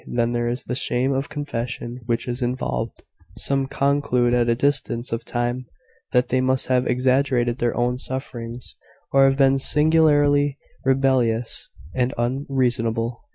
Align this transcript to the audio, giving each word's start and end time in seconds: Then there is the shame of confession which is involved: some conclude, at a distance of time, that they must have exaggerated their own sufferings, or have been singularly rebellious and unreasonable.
Then 0.07 0.31
there 0.31 0.47
is 0.49 0.63
the 0.63 0.73
shame 0.73 1.13
of 1.13 1.29
confession 1.29 1.99
which 2.07 2.27
is 2.27 2.41
involved: 2.41 3.03
some 3.37 3.67
conclude, 3.67 4.33
at 4.33 4.49
a 4.49 4.55
distance 4.55 5.11
of 5.11 5.23
time, 5.23 5.67
that 6.11 6.29
they 6.29 6.41
must 6.41 6.65
have 6.69 6.87
exaggerated 6.87 7.59
their 7.59 7.77
own 7.77 7.99
sufferings, 7.99 8.77
or 9.11 9.25
have 9.25 9.37
been 9.37 9.59
singularly 9.59 10.57
rebellious 10.83 11.69
and 11.93 12.15
unreasonable. 12.17 13.21